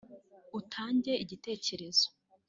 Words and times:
utange 0.59 1.11
igitekerezo 1.23 2.07